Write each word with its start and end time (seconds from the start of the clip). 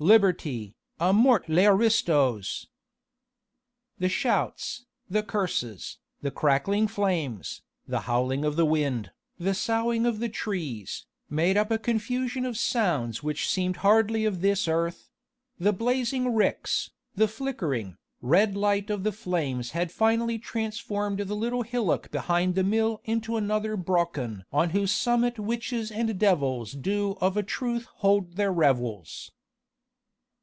Liberty! 0.00 0.76
A 1.00 1.12
mort 1.12 1.48
les 1.48 1.66
aristos!" 1.66 2.68
The 3.98 4.08
shouts, 4.08 4.86
the 5.10 5.24
curses, 5.24 5.98
the 6.22 6.30
crackling 6.30 6.86
flames, 6.86 7.62
the 7.88 8.02
howling 8.02 8.44
of 8.44 8.54
the 8.54 8.64
wind, 8.64 9.10
the 9.40 9.54
soughing 9.54 10.06
of 10.06 10.20
the 10.20 10.28
trees, 10.28 11.04
made 11.28 11.56
up 11.56 11.72
a 11.72 11.78
confusion 11.80 12.46
of 12.46 12.56
sounds 12.56 13.24
which 13.24 13.48
seemed 13.50 13.78
hardly 13.78 14.24
of 14.24 14.40
this 14.40 14.68
earth; 14.68 15.10
the 15.58 15.72
blazing 15.72 16.32
ricks, 16.32 16.92
the 17.16 17.26
flickering, 17.26 17.96
red 18.22 18.54
light 18.54 18.90
of 18.90 19.02
the 19.02 19.10
flames 19.10 19.72
had 19.72 19.90
finally 19.90 20.38
transformed 20.38 21.18
the 21.18 21.34
little 21.34 21.62
hillock 21.62 22.12
behind 22.12 22.54
the 22.54 22.62
mill 22.62 23.00
into 23.02 23.36
another 23.36 23.76
Brocken 23.76 24.44
on 24.52 24.70
whose 24.70 24.92
summit 24.92 25.40
witches 25.40 25.90
and 25.90 26.16
devils 26.20 26.70
do 26.70 27.18
of 27.20 27.36
a 27.36 27.42
truth 27.42 27.86
hold 27.96 28.34
their 28.36 28.52
revels. 28.52 29.32